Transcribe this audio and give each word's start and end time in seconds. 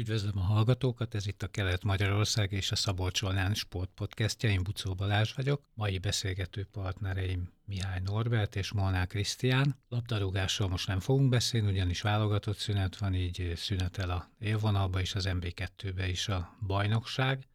Üdvözlöm 0.00 0.38
a 0.38 0.40
hallgatókat, 0.40 1.14
ez 1.14 1.26
itt 1.26 1.42
a 1.42 1.48
Kelet-Magyarország 1.48 2.52
és 2.52 2.70
a 2.70 2.76
Szabolcs 2.76 3.22
Sport 3.52 3.90
Podcastja, 3.94 4.50
én 4.50 4.62
Bucó 4.62 4.94
Balázs 4.94 5.32
vagyok. 5.32 5.62
Mai 5.74 5.98
beszélgető 5.98 6.64
partnereim 6.72 7.52
Mihály 7.64 8.00
Norbert 8.04 8.56
és 8.56 8.72
Molnár 8.72 9.06
Krisztián. 9.06 9.78
Labdarúgásról 9.88 10.68
most 10.68 10.86
nem 10.86 11.00
fogunk 11.00 11.28
beszélni, 11.28 11.70
ugyanis 11.70 12.00
válogatott 12.00 12.56
szünet 12.56 12.96
van, 12.96 13.14
így 13.14 13.52
szünetel 13.56 14.10
a 14.10 14.30
élvonalba 14.38 15.00
és 15.00 15.14
az 15.14 15.28
MB2-be 15.28 16.08
is 16.08 16.28
a 16.28 16.56
bajnokság. 16.66 17.46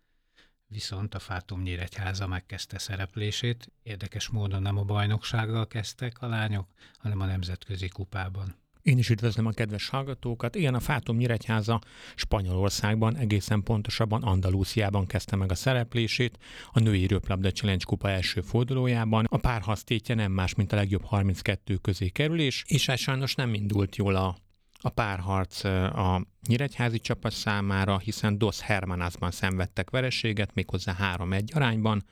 Viszont 0.67 1.15
a 1.15 1.19
Fátum 1.19 1.61
Nyíregyháza 1.61 2.27
megkezdte 2.27 2.77
szereplését. 2.77 3.71
Érdekes 3.83 4.29
módon 4.29 4.61
nem 4.61 4.77
a 4.77 4.83
bajnoksággal 4.83 5.67
kezdtek 5.67 6.21
a 6.21 6.27
lányok, 6.27 6.67
hanem 6.97 7.19
a 7.19 7.25
nemzetközi 7.25 7.87
kupában. 7.87 8.64
Én 8.85 8.97
is 8.97 9.09
üdvözlöm 9.09 9.45
a 9.45 9.51
kedves 9.51 9.89
hallgatókat. 9.89 10.55
Igen, 10.55 10.73
a 10.73 10.79
Fátum 10.79 11.17
Nyíregyháza 11.17 11.81
Spanyolországban, 12.15 13.17
egészen 13.17 13.63
pontosabban 13.63 14.23
Andalúziában 14.23 15.05
kezdte 15.05 15.35
meg 15.35 15.51
a 15.51 15.55
szereplését, 15.55 16.37
a 16.71 16.79
női 16.79 17.07
röplabda 17.07 17.51
Challenge 17.51 17.83
kupa 17.85 18.09
első 18.09 18.41
fordulójában. 18.41 19.25
A 19.29 19.37
párhasztétje 19.37 20.15
nem 20.15 20.31
más, 20.31 20.55
mint 20.55 20.71
a 20.71 20.75
legjobb 20.75 21.03
32 21.03 21.75
közé 21.75 22.09
kerülés, 22.09 22.63
és 22.67 22.85
hát 22.85 22.97
sajnos 22.97 23.35
nem 23.35 23.53
indult 23.53 23.95
jól 23.95 24.15
a 24.15 24.35
a 24.85 24.89
párharc 24.89 25.63
a 25.63 26.25
Nyíregyházi 26.47 26.99
csapat 26.99 27.31
számára, 27.31 27.97
hiszen 27.97 28.37
Dos 28.37 28.61
Hermanasban 28.61 29.31
szenvedtek 29.31 29.89
vereséget, 29.89 30.53
méghozzá 30.53 30.95
3-1 31.17 31.55
arányban. 31.55 32.03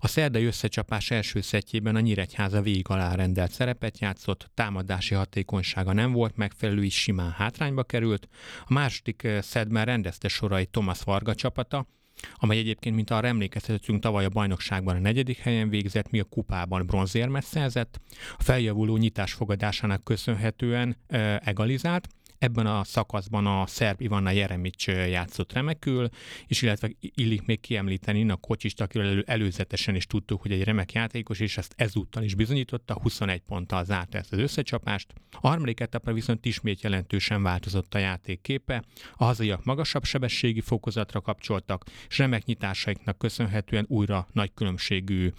A 0.00 0.08
szerdai 0.08 0.44
összecsapás 0.44 1.10
első 1.10 1.40
szettjében 1.40 1.96
a 1.96 2.00
Nyíregyháza 2.00 2.62
végig 2.62 2.88
alárendelt 2.88 3.50
szerepet 3.50 3.98
játszott, 3.98 4.50
támadási 4.54 5.14
hatékonysága 5.14 5.92
nem 5.92 6.12
volt 6.12 6.36
megfelelő, 6.36 6.84
is 6.84 7.00
simán 7.00 7.30
hátrányba 7.30 7.82
került. 7.82 8.28
A 8.66 8.72
második 8.72 9.28
szedben 9.40 9.84
rendezte 9.84 10.28
sorai 10.28 10.66
Thomas 10.66 11.02
Varga 11.02 11.34
csapata, 11.34 11.86
amely 12.34 12.58
egyébként, 12.58 12.94
mint 12.94 13.10
arra 13.10 13.26
emlékeztetünk, 13.26 14.02
tavaly 14.02 14.24
a 14.24 14.28
bajnokságban 14.28 14.96
a 14.96 15.00
negyedik 15.00 15.38
helyen 15.38 15.68
végzett, 15.68 16.10
mi 16.10 16.20
a 16.20 16.24
kupában 16.24 16.86
bronzérmet 16.86 17.44
szerzett. 17.44 18.00
A 18.38 18.42
feljavuló 18.42 18.96
nyitás 18.96 19.32
fogadásának 19.32 20.04
köszönhetően 20.04 20.96
e, 21.06 21.42
egalizált, 21.44 22.08
Ebben 22.40 22.66
a 22.66 22.84
szakaszban 22.84 23.46
a 23.46 23.66
szerb 23.66 24.00
Ivana 24.00 24.30
Jeremics 24.30 24.86
játszott 24.86 25.52
remekül, 25.52 26.08
és 26.46 26.62
illetve 26.62 26.90
illik 27.00 27.46
még 27.46 27.60
kiemlíteni 27.60 28.30
a 28.30 28.36
kocsist, 28.36 28.80
akiről 28.80 29.06
elő, 29.06 29.24
előzetesen 29.26 29.94
is 29.94 30.06
tudtuk, 30.06 30.42
hogy 30.42 30.52
egy 30.52 30.64
remek 30.64 30.92
játékos, 30.92 31.40
és 31.40 31.56
ezt 31.56 31.74
ezúttal 31.76 32.22
is 32.22 32.34
bizonyította, 32.34 32.98
21 33.02 33.40
ponttal 33.40 33.84
zárta 33.84 34.18
ezt 34.18 34.32
az 34.32 34.38
összecsapást. 34.38 35.12
A 35.30 35.48
harmadik 35.48 35.80
etapra 35.80 36.12
viszont 36.12 36.46
ismét 36.46 36.82
jelentősen 36.82 37.42
változott 37.42 37.94
a 37.94 37.98
játék 37.98 38.40
képe, 38.40 38.84
a 39.16 39.24
hazaiak 39.24 39.64
magasabb 39.64 40.04
sebességi 40.04 40.60
fokozatra 40.60 41.20
kapcsoltak, 41.20 41.84
és 42.08 42.18
remek 42.18 42.44
nyitásaiknak 42.44 43.18
köszönhetően 43.18 43.84
újra 43.88 44.28
nagy 44.32 44.54
különbségű 44.54 45.32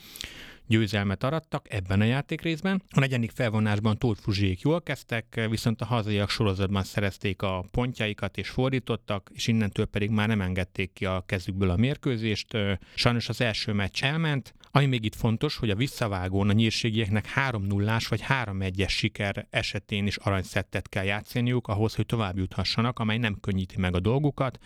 győzelmet 0.71 1.23
arattak 1.23 1.65
ebben 1.69 2.01
a 2.01 2.03
játékrészben. 2.03 2.83
A 2.89 2.99
negyedik 2.99 3.31
felvonásban 3.31 3.97
Tóth 3.97 4.21
Fuzsiék 4.21 4.61
jól 4.61 4.81
kezdtek, 4.81 5.47
viszont 5.49 5.81
a 5.81 5.85
hazaiak 5.85 6.29
sorozatban 6.29 6.83
szerezték 6.83 7.41
a 7.41 7.65
pontjaikat 7.71 8.37
és 8.37 8.49
fordítottak, 8.49 9.29
és 9.33 9.47
innentől 9.47 9.85
pedig 9.85 10.09
már 10.09 10.27
nem 10.27 10.41
engedték 10.41 10.93
ki 10.93 11.05
a 11.05 11.23
kezükből 11.25 11.69
a 11.69 11.75
mérkőzést. 11.75 12.57
Sajnos 12.95 13.29
az 13.29 13.41
első 13.41 13.73
meccs 13.73 14.03
elment, 14.03 14.53
ami 14.71 14.85
még 14.85 15.05
itt 15.05 15.15
fontos, 15.15 15.57
hogy 15.57 15.69
a 15.69 15.75
visszavágón 15.75 16.49
a 16.49 16.53
nyírségieknek 16.53 17.25
3 17.25 17.63
0 17.63 17.97
vagy 18.09 18.23
3-1-es 18.27 18.89
siker 18.89 19.47
esetén 19.49 20.07
is 20.07 20.15
aranyszettet 20.15 20.89
kell 20.89 21.03
játszaniuk 21.03 21.67
ahhoz, 21.67 21.95
hogy 21.95 22.05
tovább 22.05 22.37
juthassanak, 22.37 22.99
amely 22.99 23.17
nem 23.17 23.39
könnyíti 23.39 23.79
meg 23.79 23.95
a 23.95 23.99
dolgukat, 23.99 24.59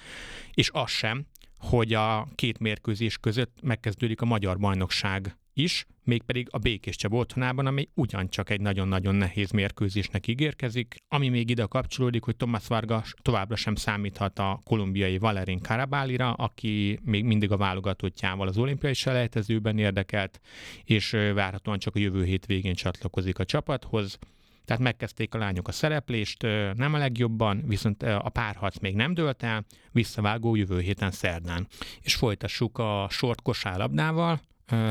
és 0.54 0.70
az 0.74 0.90
sem, 0.90 1.26
hogy 1.58 1.94
a 1.94 2.28
két 2.36 2.60
mérkőzés 2.60 3.18
között 3.18 3.58
megkezdődik 3.62 4.22
a 4.22 4.26
magyar 4.26 4.58
bajnokság 4.58 5.38
is, 5.58 5.86
mégpedig 6.04 6.48
a 6.52 6.58
Békés 6.58 6.96
Csaba 6.96 7.18
otthonában, 7.18 7.66
ami 7.66 7.90
ugyancsak 7.94 8.50
egy 8.50 8.62
nagyon-nagyon 8.62 9.16
nehéz 9.16 9.52
mérkőzésnek 9.52 10.28
ígérkezik. 10.28 10.96
Ami 11.08 11.30
még 11.30 11.50
ide 11.50 11.66
kapcsolódik, 11.66 12.24
hogy 12.24 12.36
Thomas 12.36 12.68
Vargas 12.68 13.14
továbbra 13.22 13.56
sem 13.56 13.76
számíthat 13.76 14.40
a 14.40 14.62
kolumbiai 14.64 15.18
Valerin 15.18 15.60
Karabálira, 15.60 16.34
aki 16.34 17.00
még 17.04 17.24
mindig 17.24 17.52
a 17.52 17.58
válogatottjával 17.58 18.48
az 18.48 18.58
olimpiai 18.58 18.94
selejtezőben 18.94 19.78
érdekelt, 19.78 20.40
és 20.84 21.10
várhatóan 21.34 21.80
csak 21.80 21.96
a 21.96 22.00
jövő 22.00 22.24
hét 22.24 22.46
végén 22.46 22.74
csatlakozik 22.74 23.40
a 23.40 23.46
csapathoz. 23.46 24.18
Tehát 24.66 24.82
megkezdték 24.82 25.34
a 25.34 25.38
lányok 25.38 25.68
a 25.68 25.72
szereplést, 25.72 26.42
nem 26.74 26.94
a 26.94 26.98
legjobban, 26.98 27.64
viszont 27.68 28.04
a 28.04 28.30
párharc 28.30 28.80
még 28.80 28.96
nem 28.96 29.14
dőlt 29.14 29.44
el, 29.44 29.66
visszavágó 29.92 30.56
jövő 30.56 30.80
héten 30.80 31.12
szerdán. 31.12 31.68
És 32.02 32.16
folytassuk 32.16 32.78
a 32.78 33.08
sort 33.10 33.42
kosárlabdával, 33.42 34.42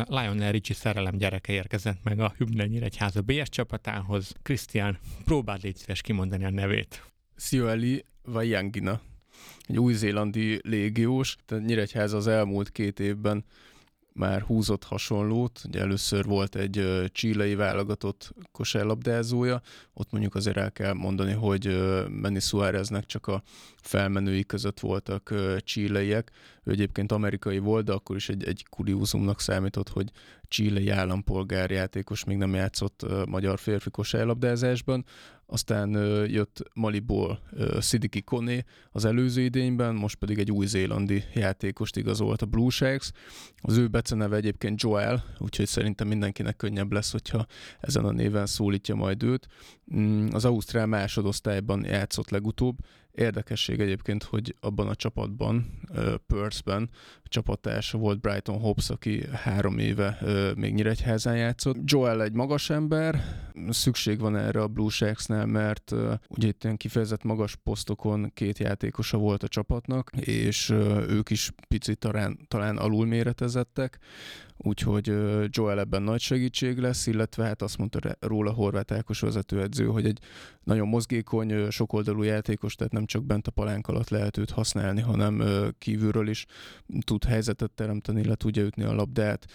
Lionel 0.06 0.52
Ricci 0.52 0.72
szerelem 0.72 1.16
gyereke 1.16 1.52
érkezett 1.52 2.02
meg 2.02 2.20
a 2.20 2.34
Hübner 2.36 2.68
Nyíregyháza 2.68 3.20
BS 3.20 3.48
csapatához. 3.48 4.34
Krisztián, 4.42 4.98
próbáld 5.24 5.62
légy 5.62 5.76
szíves 5.76 6.00
kimondani 6.00 6.44
a 6.44 6.50
nevét. 6.50 7.02
Sioeli 7.36 8.04
Vajangina, 8.22 9.00
egy 9.66 9.78
új-zélandi 9.78 10.60
légiós. 10.62 11.36
Tehát 11.46 11.64
Nyíregyháza 11.64 12.16
az 12.16 12.26
elmúlt 12.26 12.70
két 12.70 13.00
évben 13.00 13.44
már 14.14 14.42
húzott 14.42 14.84
hasonlót. 14.84 15.60
Ugye 15.64 15.80
először 15.80 16.24
volt 16.24 16.56
egy 16.56 17.04
csílei 17.12 17.54
válogatott 17.54 18.34
kosárlabdázója, 18.52 19.62
ott 19.92 20.10
mondjuk 20.10 20.34
azért 20.34 20.56
el 20.56 20.72
kell 20.72 20.92
mondani, 20.92 21.32
hogy 21.32 21.66
Manny 22.08 22.38
Suáreznek 22.38 23.06
csak 23.06 23.26
a 23.26 23.42
felmenői 23.82 24.44
között 24.44 24.80
voltak 24.80 25.34
csíleiek. 25.58 26.30
Ő 26.64 26.70
egyébként 26.70 27.12
amerikai 27.12 27.58
volt, 27.58 27.84
de 27.84 27.92
akkor 27.92 28.16
is 28.16 28.28
egy, 28.28 28.44
egy 28.44 28.66
kuriózumnak 28.70 29.40
számított, 29.40 29.88
hogy 29.88 30.10
csílei 30.54 30.88
állampolgár 30.88 31.70
játékos 31.70 32.24
még 32.24 32.36
nem 32.36 32.54
játszott 32.54 33.06
magyar 33.28 33.58
férfi 33.58 33.90
kosárlabdázásban. 33.90 35.04
Aztán 35.46 35.90
jött 36.28 36.62
Maliból 36.74 37.40
Sidiki 37.80 38.22
Kone 38.22 38.64
az 38.90 39.04
előző 39.04 39.42
idényben, 39.42 39.94
most 39.94 40.16
pedig 40.16 40.38
egy 40.38 40.50
új-zélandi 40.50 41.24
játékost 41.34 41.96
igazolt 41.96 42.42
a 42.42 42.46
Blue 42.46 42.70
Sharks. 42.70 43.10
Az 43.56 43.76
ő 43.76 43.88
beceneve 43.88 44.36
egyébként 44.36 44.82
Joel, 44.82 45.24
úgyhogy 45.38 45.66
szerintem 45.66 46.08
mindenkinek 46.08 46.56
könnyebb 46.56 46.92
lesz, 46.92 47.12
hogyha 47.12 47.46
ezen 47.80 48.04
a 48.04 48.12
néven 48.12 48.46
szólítja 48.46 48.94
majd 48.94 49.22
őt. 49.22 49.46
Mm, 49.96 50.26
az 50.32 50.44
Ausztrál 50.44 50.86
másodosztályban 50.86 51.84
játszott 51.84 52.30
legutóbb, 52.30 52.76
Érdekesség 53.14 53.80
egyébként, 53.80 54.22
hogy 54.22 54.54
abban 54.60 54.88
a 54.88 54.94
csapatban, 54.94 55.80
Perthben 56.26 56.90
csapattársa 57.24 57.98
volt 57.98 58.20
Brighton 58.20 58.58
Hobbs, 58.58 58.90
aki 58.90 59.22
három 59.32 59.78
éve 59.78 60.18
még 60.56 60.74
Nyíregyházán 60.74 61.36
játszott. 61.36 61.76
Joel 61.84 62.22
egy 62.22 62.32
magas 62.32 62.70
ember, 62.70 63.20
szükség 63.68 64.18
van 64.18 64.36
erre 64.36 64.62
a 64.62 64.68
Blue 64.68 64.90
Sharks-nál, 64.90 65.46
mert 65.46 65.94
ugye 66.28 66.48
itt 66.48 66.64
ilyen 66.64 66.76
kifejezett 66.76 67.22
magas 67.22 67.56
posztokon 67.56 68.30
két 68.34 68.58
játékosa 68.58 69.16
volt 69.16 69.42
a 69.42 69.48
csapatnak, 69.48 70.10
és 70.20 70.70
ők 71.08 71.30
is 71.30 71.50
picit 71.68 71.98
talán, 71.98 72.38
talán 72.48 72.76
alulméretezettek, 72.76 73.98
úgyhogy 74.56 75.06
Joel 75.48 75.78
ebben 75.78 76.02
nagy 76.02 76.20
segítség 76.20 76.78
lesz, 76.78 77.06
illetve 77.06 77.44
hát 77.44 77.62
azt 77.62 77.78
mondta 77.78 78.16
róla 78.20 78.52
Horváth 78.52 78.94
Ákos 78.94 79.20
vezetőedző, 79.20 79.86
hogy 79.86 80.06
egy 80.06 80.18
nagyon 80.62 80.88
mozgékony, 80.88 81.70
sokoldalú 81.70 82.22
játékos, 82.22 82.74
tehát 82.74 82.92
nem 82.92 83.03
csak 83.06 83.24
bent 83.24 83.46
a 83.46 83.50
palánk 83.50 83.88
alatt 83.88 84.08
lehet 84.08 84.36
őt 84.36 84.50
használni, 84.50 85.00
hanem 85.00 85.42
kívülről 85.78 86.28
is 86.28 86.46
tud 87.00 87.24
helyzetet 87.24 87.70
teremteni, 87.70 88.24
le 88.24 88.34
tudja 88.34 88.62
ütni 88.62 88.82
a 88.82 88.94
labdát. 88.94 89.46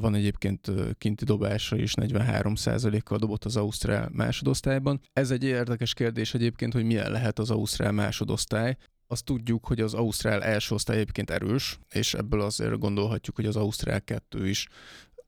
Van 0.00 0.14
egyébként 0.14 0.70
kinti 0.98 1.24
dobása 1.24 1.76
is, 1.76 1.92
43%-kal 1.96 3.18
dobott 3.18 3.44
az 3.44 3.56
Ausztrál 3.56 4.10
másodosztályban. 4.12 5.00
Ez 5.12 5.30
egy 5.30 5.44
érdekes 5.44 5.94
kérdés 5.94 6.34
egyébként, 6.34 6.72
hogy 6.72 6.84
milyen 6.84 7.10
lehet 7.10 7.38
az 7.38 7.50
Ausztrál 7.50 7.92
másodosztály 7.92 8.76
azt 9.08 9.24
tudjuk, 9.24 9.66
hogy 9.66 9.80
az 9.80 9.94
Ausztrál 9.94 10.42
első 10.42 10.74
osztály 10.74 10.96
egyébként 10.96 11.30
erős, 11.30 11.78
és 11.92 12.14
ebből 12.14 12.40
azért 12.40 12.78
gondolhatjuk, 12.78 13.36
hogy 13.36 13.46
az 13.46 13.56
Ausztrál 13.56 14.00
kettő 14.00 14.48
is 14.48 14.66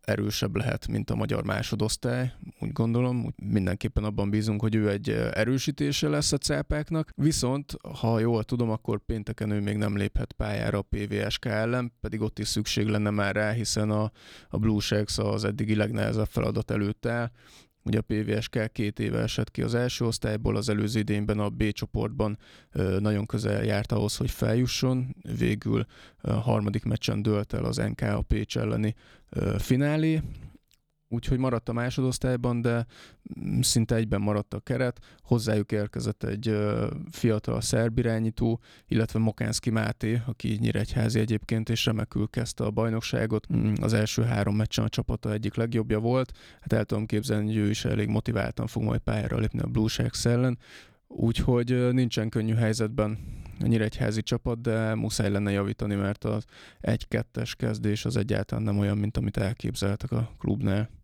erősebb 0.08 0.56
lehet, 0.56 0.88
mint 0.88 1.10
a 1.10 1.14
magyar 1.14 1.44
másodosztály, 1.44 2.32
úgy 2.60 2.72
gondolom. 2.72 3.24
Úgy 3.24 3.34
mindenképpen 3.42 4.04
abban 4.04 4.30
bízunk, 4.30 4.60
hogy 4.60 4.74
ő 4.74 4.90
egy 4.90 5.10
erősítése 5.10 6.08
lesz 6.08 6.32
a 6.32 6.38
cápáknak. 6.38 7.12
Viszont, 7.16 7.76
ha 8.00 8.18
jól 8.18 8.44
tudom, 8.44 8.70
akkor 8.70 9.04
pénteken 9.04 9.50
ő 9.50 9.60
még 9.60 9.76
nem 9.76 9.96
léphet 9.96 10.32
pályára 10.32 10.78
a 10.78 10.82
PVSK 10.82 11.44
ellen, 11.44 11.92
pedig 12.00 12.20
ott 12.20 12.38
is 12.38 12.48
szükség 12.48 12.86
lenne 12.86 13.10
már 13.10 13.34
rá, 13.34 13.50
hiszen 13.50 13.90
a, 13.90 14.10
a 14.48 14.58
Blue 14.58 14.80
Sharks 14.80 15.18
az 15.18 15.44
eddigi 15.44 15.74
legnehezebb 15.74 16.28
feladat 16.28 16.70
előtt 16.70 17.06
áll, 17.06 17.30
Ugye 17.88 17.98
a 17.98 18.02
PVSK 18.06 18.72
két 18.72 18.98
éve 18.98 19.18
esett 19.18 19.50
ki 19.50 19.62
az 19.62 19.74
első 19.74 20.04
osztályból, 20.04 20.56
az 20.56 20.68
előző 20.68 20.98
idényben 20.98 21.38
a 21.38 21.48
B 21.48 21.70
csoportban 21.72 22.38
nagyon 22.98 23.26
közel 23.26 23.64
járt 23.64 23.92
ahhoz, 23.92 24.16
hogy 24.16 24.30
feljusson. 24.30 25.16
Végül 25.38 25.86
a 26.20 26.32
harmadik 26.32 26.84
meccsen 26.84 27.22
dőlt 27.22 27.52
el 27.52 27.64
az 27.64 27.76
NK 27.76 28.00
a 28.00 28.22
Pécs 28.22 28.58
elleni 28.58 28.94
finálé, 29.58 30.22
úgyhogy 31.08 31.38
maradt 31.38 31.68
a 31.68 31.72
másodosztályban, 31.72 32.60
de 32.60 32.86
mm, 33.40 33.60
szinte 33.60 33.94
egyben 33.94 34.20
maradt 34.20 34.54
a 34.54 34.60
keret. 34.60 35.00
Hozzájuk 35.22 35.72
érkezett 35.72 36.22
egy 36.22 36.56
fiatal 37.10 37.60
szerb 37.60 37.98
irányító, 37.98 38.60
illetve 38.86 39.18
Mokánszki 39.18 39.70
Máté, 39.70 40.20
aki 40.26 40.56
nyíregyházi 40.60 41.18
egyébként, 41.18 41.68
és 41.68 41.84
remekül 41.84 42.28
kezdte 42.28 42.64
a 42.64 42.70
bajnokságot. 42.70 43.52
Mm, 43.52 43.72
az 43.80 43.92
első 43.92 44.22
három 44.22 44.56
meccsen 44.56 44.84
a 44.84 44.88
csapata 44.88 45.32
egyik 45.32 45.54
legjobbja 45.54 45.98
volt. 45.98 46.32
Hát 46.60 46.72
el 46.72 46.84
tudom 46.84 47.06
képzelni, 47.06 47.46
hogy 47.46 47.56
ő 47.56 47.70
is 47.70 47.84
elég 47.84 48.08
motiváltan 48.08 48.66
fog 48.66 48.82
majd 48.82 49.00
pályára 49.00 49.38
lépni 49.38 49.60
a 49.60 49.66
Blue 49.66 49.88
Sharks 49.88 50.24
ellen. 50.24 50.58
Úgyhogy 51.08 51.92
nincsen 51.92 52.28
könnyű 52.28 52.54
helyzetben 52.54 53.18
a 53.60 53.66
nyíregyházi 53.66 54.22
csapat, 54.22 54.60
de 54.60 54.94
muszáj 54.94 55.30
lenne 55.30 55.50
javítani, 55.50 55.94
mert 55.94 56.24
az 56.24 56.44
1-2-es 56.82 57.52
kezdés 57.56 58.04
az 58.04 58.16
egyáltalán 58.16 58.64
nem 58.64 58.78
olyan, 58.78 58.98
mint 58.98 59.16
amit 59.16 59.36
elképzeltek 59.36 60.12
a 60.12 60.30
klubnál. 60.38 60.97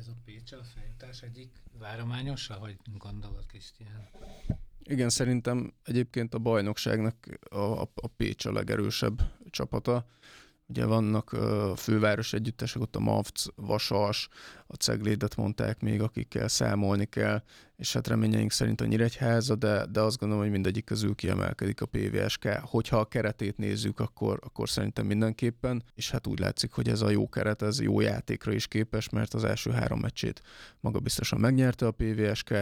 Ez 0.00 0.08
a 0.08 0.16
Pécs 0.24 0.52
a 0.52 0.62
feljutás 0.74 1.22
egyik 1.22 1.62
várományosa, 1.78 2.54
hogy 2.54 2.76
gondolod, 2.98 3.46
Krisztián? 3.46 4.08
Igen, 4.82 5.08
szerintem 5.08 5.72
egyébként 5.84 6.34
a 6.34 6.38
bajnokságnak 6.38 7.14
a, 7.50 7.56
a, 7.56 7.90
a 7.94 8.06
Pécs 8.06 8.44
a 8.44 8.52
legerősebb 8.52 9.22
csapata. 9.50 10.06
Ugye 10.66 10.84
vannak 10.84 11.32
a 11.32 11.76
főváros 11.76 12.32
együttesek, 12.32 12.82
ott 12.82 12.96
a 12.96 13.00
MAVC, 13.00 13.44
Vasas, 13.54 14.28
a 14.66 14.74
Ceglédet 14.74 15.36
mondták 15.36 15.80
még, 15.80 16.00
akikkel 16.00 16.48
számolni 16.48 17.04
kell, 17.04 17.42
és 17.80 17.92
hát 17.92 18.08
reményeink 18.08 18.52
szerint 18.52 18.80
a 18.80 18.84
Nyíregyháza, 18.84 19.54
de, 19.54 19.86
de 19.86 20.00
azt 20.00 20.18
gondolom, 20.18 20.42
hogy 20.42 20.52
mindegyik 20.52 20.84
közül 20.84 21.14
kiemelkedik 21.14 21.80
a 21.80 21.86
PVSK. 21.86 22.48
Hogyha 22.62 22.96
a 22.96 23.04
keretét 23.04 23.56
nézzük, 23.56 24.00
akkor, 24.00 24.38
akkor 24.42 24.68
szerintem 24.68 25.06
mindenképpen, 25.06 25.82
és 25.94 26.10
hát 26.10 26.26
úgy 26.26 26.38
látszik, 26.38 26.72
hogy 26.72 26.88
ez 26.88 27.00
a 27.00 27.10
jó 27.10 27.28
keret, 27.28 27.62
ez 27.62 27.80
jó 27.80 28.00
játékra 28.00 28.52
is 28.52 28.66
képes, 28.66 29.08
mert 29.08 29.34
az 29.34 29.44
első 29.44 29.70
három 29.70 30.00
meccsét 30.00 30.42
maga 30.80 30.98
biztosan 30.98 31.40
megnyerte 31.40 31.86
a 31.86 31.90
PVSK, 31.90 32.54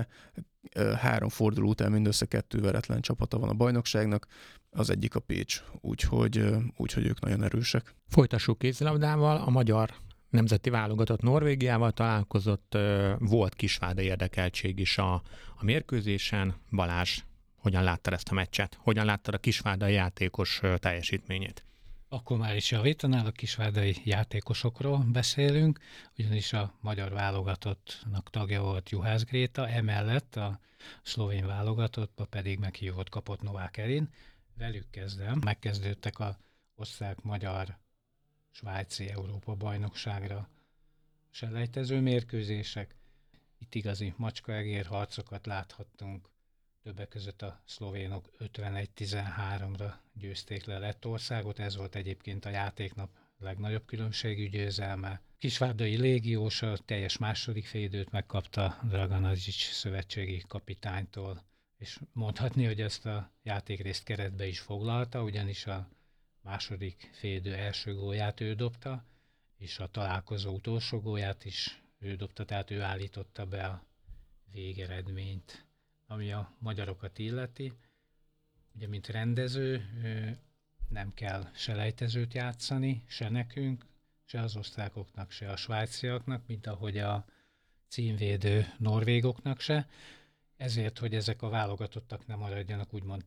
három 0.99 1.29
forduló 1.29 1.69
után 1.69 1.93
mindössze 1.93 2.27
kettő 2.27 2.61
veretlen 2.61 3.01
csapata 3.01 3.39
van 3.39 3.49
a 3.49 3.55
bajnokságnak, 3.55 4.27
az 4.71 4.91
egyik 4.91 5.15
a 5.15 5.21
Pécs, 5.21 5.63
úgyhogy, 5.81 6.45
úgyhogy 6.77 7.07
ők 7.07 7.21
nagyon 7.21 7.43
erősek. 7.43 7.95
Folytassuk 8.09 8.59
kézilabdával, 8.59 9.37
a 9.37 9.51
magyar 9.51 9.95
nemzeti 10.29 10.71
válogatott 10.71 11.21
Norvégiával 11.21 11.93
találkozott, 11.93 12.79
volt 13.19 13.55
kisváda 13.55 14.03
érdekeltség 14.03 14.79
is 14.79 14.99
a, 14.99 15.15
a 15.57 15.65
mérkőzésen. 15.65 16.55
Balázs, 16.71 17.19
hogyan 17.57 17.83
láttad 17.83 18.13
ezt 18.13 18.29
a 18.29 18.35
meccset? 18.35 18.79
Hogyan 18.81 19.05
láttad 19.05 19.35
a 19.35 19.39
kisvádai 19.39 19.93
játékos 19.93 20.61
teljesítményét? 20.77 21.63
Akkor 22.09 22.39
már 22.39 22.57
is 22.57 22.71
javítanál, 22.71 23.27
a 23.27 23.31
kisvádai 23.31 23.97
játékosokról 24.05 25.05
beszélünk, 25.13 25.79
ugyanis 26.19 26.53
a 26.53 26.75
magyar 26.81 27.13
válogatottnak 27.13 28.31
tagja 28.31 28.63
volt 28.63 28.91
Juhász 28.91 29.25
Gréta, 29.25 29.69
emellett 29.69 30.37
a 30.37 30.61
szlovén 31.03 31.47
válogatottba 31.47 32.25
pedig 32.25 32.59
meghívott 32.59 33.09
kapott 33.09 33.43
Novák 33.43 33.77
Erin. 33.77 34.09
Velük 34.59 34.91
kezdem. 34.91 35.41
Megkezdődtek 35.45 36.19
a 36.19 36.37
osztrák-magyar 36.75 37.79
svájci 38.59 39.09
Európa 39.11 39.55
bajnokságra 39.55 40.49
selejtező 41.31 42.01
mérkőzések. 42.01 42.95
Itt 43.59 43.75
igazi 43.75 44.15
macskaegér 44.17 44.87
harcokat 44.87 45.47
láthattunk. 45.47 46.29
Többek 46.83 47.09
között 47.09 47.43
a 47.43 47.63
szlovénok 47.65 48.31
51-13-ra 48.39 49.93
győzték 50.13 50.65
le 50.65 50.79
Lettországot, 50.79 51.59
ez 51.59 51.77
volt 51.77 51.95
egyébként 51.95 52.45
a 52.45 52.49
játéknap 52.51 53.11
legnagyobb 53.39 53.85
különbségű 53.85 54.49
győzelme. 54.49 55.21
Kisvárdai 55.39 55.97
légiós 55.97 56.63
a 56.63 56.77
teljes 56.79 57.17
második 57.19 57.67
félidőt 57.67 58.11
megkapta 58.11 58.79
Draganazic 58.89 59.55
szövetségi 59.55 60.43
kapitánytól, 60.49 61.45
és 61.77 61.99
mondhatni, 62.13 62.65
hogy 62.65 62.81
ezt 62.81 63.07
a 63.07 63.33
játékrészt 63.43 64.05
keretbe 64.05 64.47
is 64.47 64.59
foglalta, 64.61 65.23
ugyanis 65.23 65.67
a 65.67 65.89
második 66.49 67.11
félidő 67.13 67.55
első 67.55 67.95
gólját 67.95 68.41
ő 68.41 68.55
dobta, 68.55 69.05
és 69.57 69.79
a 69.79 69.87
találkozó 69.87 70.55
utolsó 70.55 71.01
gólját 71.01 71.45
is 71.45 71.83
ő 71.99 72.15
dobta, 72.17 72.45
tehát 72.45 72.71
ő 72.71 72.83
állította 72.83 73.47
be 73.47 73.65
a 73.65 73.87
végeredményt, 74.53 75.67
ami 76.07 76.33
a 76.33 76.53
magyarokat 76.59 77.19
illeti. 77.19 77.73
Ugye, 78.75 78.89
mint 78.89 79.07
rendező, 79.07 79.85
nem 80.89 81.15
kell 81.15 81.51
selejtezőt 81.55 82.35
játszani, 82.35 83.05
se 83.07 83.29
nekünk, 83.29 83.87
se 84.25 84.41
az 84.41 84.57
osztrákoknak, 84.57 85.31
se 85.31 85.51
a 85.51 85.57
svájciaknak, 85.57 86.47
mint 86.47 86.67
ahogy 86.67 86.99
a 86.99 87.25
címvédő 87.89 88.75
norvégoknak 88.79 89.61
se. 89.61 89.89
Ezért, 90.57 90.99
hogy 90.99 91.15
ezek 91.15 91.43
a 91.43 91.49
válogatottak 91.49 92.27
nem 92.27 92.39
maradjanak 92.39 92.95
úgymond 92.95 93.25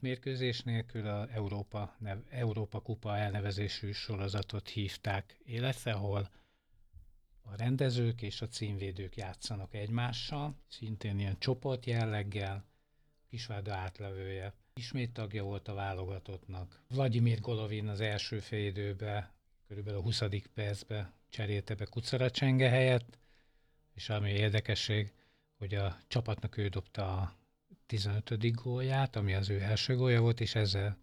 mérkőzés 0.00 0.62
nélkül 0.62 1.06
a 1.06 1.28
Európa, 1.32 1.96
nev, 1.98 2.18
Európa 2.28 2.80
Kupa 2.80 3.16
elnevezésű 3.16 3.92
sorozatot 3.92 4.68
hívták 4.68 5.38
életre, 5.44 5.92
ahol 5.92 6.30
a 7.42 7.56
rendezők 7.56 8.22
és 8.22 8.42
a 8.42 8.48
címvédők 8.48 9.16
játszanak 9.16 9.74
egymással, 9.74 10.56
szintén 10.68 11.18
ilyen 11.18 11.38
csoport 11.38 11.86
jelleggel, 11.86 12.68
Kisvárda 13.28 13.74
átlevője. 13.74 14.54
Ismét 14.74 15.12
tagja 15.12 15.44
volt 15.44 15.68
a 15.68 15.74
válogatottnak. 15.74 16.82
Vladimir 16.88 17.40
Golovin 17.40 17.88
az 17.88 18.00
első 18.00 18.38
félidőbe, 18.38 19.34
körülbelül 19.66 19.98
a 19.98 20.02
20. 20.02 20.22
percbe 20.54 21.12
cserélte 21.28 21.74
be 21.74 21.84
Kucaracsenge 21.84 22.68
helyett, 22.68 23.18
és 23.94 24.08
ami 24.08 24.30
érdekesség, 24.30 25.12
hogy 25.58 25.74
a 25.74 25.96
csapatnak 26.08 26.56
ő 26.56 26.68
dobta 26.68 27.16
a 27.16 27.39
15. 27.90 28.54
gólját, 28.54 29.16
ami 29.16 29.34
az 29.34 29.48
ő 29.48 29.60
első 29.60 29.96
gólja 29.96 30.20
volt, 30.20 30.40
és 30.40 30.54
ezzel 30.54 30.98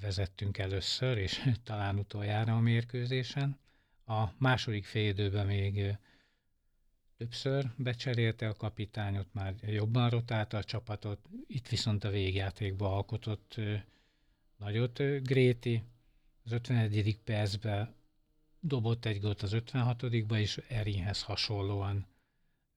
vezettünk 0.00 0.58
először, 0.58 1.18
és 1.18 1.50
talán 1.64 1.98
utoljára 1.98 2.56
a 2.56 2.60
mérkőzésen. 2.60 3.58
A 4.06 4.24
második 4.38 4.84
félidőben 4.84 5.46
még 5.46 5.96
többször 7.16 7.70
becserélte 7.76 8.48
a 8.48 8.54
kapitányot, 8.54 9.26
már 9.32 9.54
jobban 9.60 10.10
rotálta 10.10 10.56
a 10.56 10.64
csapatot, 10.64 11.28
itt 11.46 11.68
viszont 11.68 12.04
a 12.04 12.10
végjátékba 12.10 12.94
alkotott 12.96 13.60
nagyot 14.56 14.98
Gréti. 15.22 15.82
Az 16.44 16.52
51. 16.52 17.18
percben 17.24 17.94
dobott 18.60 19.04
egy 19.04 19.20
gólt 19.20 19.42
az 19.42 19.52
56-ba, 19.54 20.38
és 20.38 20.60
Erinhez 20.68 21.22
hasonlóan 21.22 22.06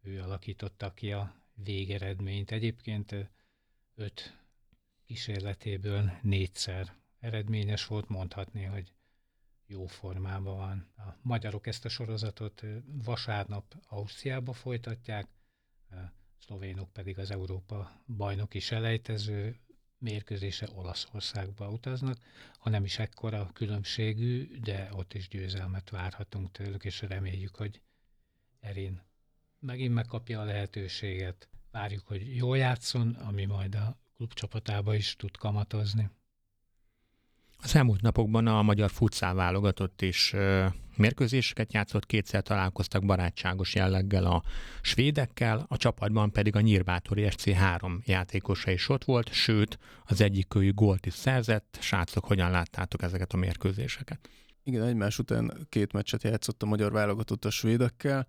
ő 0.02 0.22
alakította 0.22 0.94
ki 0.94 1.12
a 1.12 1.36
végeredményt. 1.54 2.52
Egyébként 2.52 3.34
öt 3.96 4.38
kísérletéből 5.06 6.12
négyszer 6.22 6.96
eredményes 7.20 7.86
volt, 7.86 8.08
mondhatni, 8.10 8.64
hogy 8.64 8.94
jó 9.68 9.86
formában 9.86 10.56
van. 10.58 10.88
A 11.08 11.18
magyarok 11.22 11.68
ezt 11.68 11.86
a 11.86 11.90
sorozatot 11.90 12.64
vasárnap 12.86 13.76
Ausztriába 13.88 14.54
folytatják, 14.54 15.28
a 15.90 15.96
szlovénok 16.40 16.94
pedig 16.94 17.20
az 17.20 17.32
Európa 17.32 18.02
bajnoki 18.08 18.60
selejtező 18.60 19.60
mérkőzése 19.98 20.68
Olaszországba 20.74 21.70
utaznak, 21.70 22.18
ha 22.60 22.70
nem 22.70 22.84
is 22.84 23.00
ekkora 23.00 23.50
különbségű, 23.54 24.60
de 24.60 24.90
ott 24.94 25.14
is 25.14 25.28
győzelmet 25.28 25.90
várhatunk 25.90 26.52
tőlük, 26.52 26.86
és 26.86 27.02
reméljük, 27.02 27.56
hogy 27.56 27.82
Erin 28.60 29.02
megint 29.60 29.94
megkapja 29.94 30.42
a 30.42 30.44
lehetőséget. 30.44 31.50
Várjuk, 31.76 32.08
hogy 32.08 32.36
jól 32.36 32.58
játszon, 32.58 33.18
ami 33.28 33.46
majd 33.46 33.76
a 33.76 33.98
klubcsapatába 34.16 34.96
is 34.96 35.16
tud 35.16 35.38
kamatozni. 35.38 36.10
Az 37.58 37.76
elmúlt 37.76 38.02
napokban 38.02 38.48
a 38.48 38.62
magyar 38.62 38.90
futszál 38.90 39.34
válogatott 39.34 40.02
is 40.02 40.34
mérkőzéseket 40.96 41.74
játszott, 41.74 42.06
kétszer 42.06 42.44
találkoztak 42.44 43.06
barátságos 43.06 43.76
jelleggel 43.76 44.26
a 44.26 44.44
svédekkel, 44.82 45.66
a 45.68 45.78
csapatban 45.78 46.32
pedig 46.32 46.56
a 46.56 46.62
Nyírbátori 46.62 47.30
SC 47.30 47.52
három 47.52 48.02
játékosa 48.06 48.72
is 48.72 48.90
ott 48.90 49.04
volt, 49.04 49.34
sőt, 49.34 49.80
az 50.06 50.22
egyik 50.22 50.54
gólt 50.74 51.06
is 51.06 51.14
szerzett. 51.14 51.78
Srácok, 51.82 52.26
hogyan 52.26 52.52
láttátok 52.52 53.02
ezeket 53.02 53.34
a 53.34 53.38
mérkőzéseket? 53.38 54.30
Igen, 54.68 54.84
egymás 54.84 55.20
után 55.20 55.68
két 55.70 55.94
meccset 55.94 56.24
játszott 56.24 56.64
a 56.64 56.66
magyar 56.66 56.92
válogatott 56.92 57.46
a 57.46 57.50
svédekkel. 57.50 58.28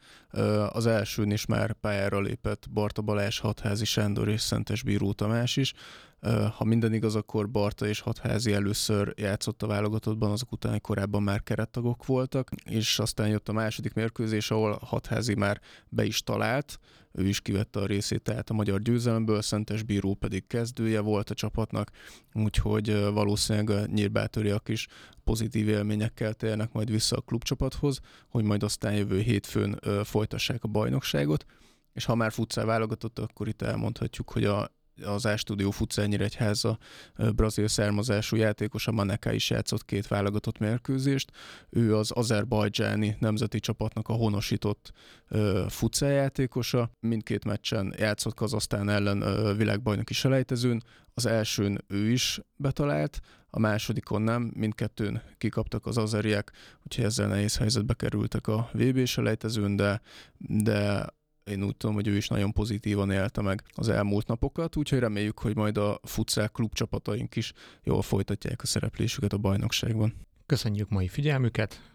Az 0.69 0.87
elsőn 0.87 1.31
is 1.31 1.47
már 1.47 1.73
pályára 1.73 2.21
lépett 2.21 2.71
Barta 2.71 3.02
Balázs, 3.02 3.38
Hatházi 3.38 3.85
Sándor 3.85 4.28
és 4.28 4.40
Szentes 4.40 4.83
Bíró 4.83 5.12
Tamás 5.12 5.57
is. 5.57 5.73
Ha 6.56 6.64
minden 6.64 6.92
igaz, 6.92 7.14
akkor 7.14 7.50
Barta 7.50 7.87
és 7.87 8.00
Hatházi 8.00 8.52
először 8.52 9.14
játszott 9.16 9.62
a 9.62 9.66
válogatottban, 9.66 10.30
azok 10.30 10.52
után 10.52 10.80
korábban 10.80 11.23
már 11.23 11.42
kerettagok 11.42 12.06
voltak, 12.06 12.50
és 12.64 12.99
aztán 12.99 13.28
jött 13.28 13.49
a 13.49 13.52
második 13.52 13.92
mérkőzés, 13.92 14.50
ahol 14.50 14.78
Hatházi 14.83 15.35
már 15.35 15.61
be 15.88 16.04
is 16.04 16.23
talált, 16.23 16.78
ő 17.12 17.26
is 17.26 17.40
kivette 17.40 17.80
a 17.80 17.87
részét 17.87 18.23
tehát 18.23 18.50
a 18.50 18.54
magyar 18.54 18.80
győzelemből, 18.80 19.42
Szentes 19.42 19.83
Bíró 19.83 20.14
pedig 20.14 20.47
kezdője 20.47 21.00
volt 21.00 21.30
a 21.30 21.35
csapatnak, 21.35 21.90
úgyhogy 22.33 23.12
valószínűleg 23.12 23.90
nyírbátoriak 23.90 24.68
is 24.68 24.87
pozitív 25.25 25.68
élményekkel 25.68 26.35
térnek 26.35 26.73
majd 26.73 26.90
vissza 26.90 27.16
a 27.16 27.21
klubcsapathoz, 27.21 28.00
hogy 28.28 28.45
majd 28.45 28.62
aztán 28.62 28.95
jövő 28.95 29.21
hétfőn 29.21 29.80
folytassák 30.04 30.64
a 30.64 30.68
bajnokságot, 30.68 31.45
és 31.92 32.04
ha 32.04 32.14
már 32.14 32.33
futszál 32.33 32.64
válogatott, 32.64 33.18
akkor 33.18 33.49
itt 33.49 33.62
elmondhatjuk, 33.62 34.30
hogy 34.30 34.45
a 34.45 34.75
az 35.05 35.25
A-Studio 35.25 35.71
Futsal 35.71 36.07
Nyíregyháza 36.07 36.79
brazil 37.35 37.69
származású 37.69 38.37
a 38.85 38.91
Maneka 38.91 39.33
is 39.33 39.50
játszott 39.50 39.85
két 39.85 40.07
válogatott 40.07 40.59
mérkőzést. 40.59 41.33
Ő 41.71 41.97
az 41.97 42.11
azerbajdzsáni 42.11 43.17
nemzeti 43.19 43.61
csapatnak 43.61 44.09
a 44.09 44.12
honosított 44.12 44.93
futsal 45.69 46.11
játékosa. 46.11 46.91
Mindkét 47.00 47.45
meccsen 47.45 47.95
játszott 47.99 48.35
Kazasztán 48.35 48.88
ellen 48.88 49.57
világbajnoki 49.57 50.15
selejtezőn. 50.15 50.83
Az 51.15 51.26
elsőn 51.26 51.85
ő 51.88 52.11
is 52.11 52.41
betalált, 52.57 53.21
a 53.50 53.59
másodikon 53.59 54.23
nem, 54.23 54.53
mindkettőn 54.55 55.23
kikaptak 55.38 55.87
az 55.87 55.97
azeriek, 55.97 56.53
úgyhogy 56.85 57.05
ezzel 57.05 57.29
nehéz 57.29 57.57
helyzetbe 57.57 57.95
kerültek 57.95 58.47
a 58.47 58.71
VB 58.73 59.05
selejtezőn, 59.05 59.76
de, 59.76 60.00
de 60.38 61.07
én 61.50 61.62
úgy 61.62 61.76
tudom, 61.76 61.95
hogy 61.95 62.07
ő 62.07 62.17
is 62.17 62.29
nagyon 62.29 62.53
pozitívan 62.53 63.11
élte 63.11 63.41
meg 63.43 63.62
az 63.75 63.88
elmúlt 63.88 64.26
napokat, 64.26 64.76
úgyhogy 64.76 64.99
reméljük, 64.99 65.38
hogy 65.38 65.57
majd 65.57 65.79
a 65.79 66.00
futsal 66.03 66.49
klub 66.49 66.75
csapataink 66.75 67.37
is 67.37 67.53
jól 67.83 68.03
folytatják 68.03 68.62
a 68.62 68.67
szereplésüket 68.67 69.33
a 69.33 69.38
bajnokságban. 69.38 70.15
Köszönjük 70.47 70.88
mai 70.88 71.09
figyelmüket, 71.09 71.95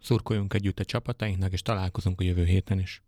szurkoljunk 0.00 0.54
együtt 0.54 0.80
a 0.80 0.84
csapatainknak, 0.84 1.52
és 1.52 1.62
találkozunk 1.62 2.20
a 2.20 2.24
jövő 2.24 2.44
héten 2.44 2.78
is. 2.78 3.02